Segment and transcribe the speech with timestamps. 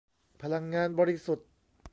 [0.41, 1.47] พลังงานบริสุทธิ์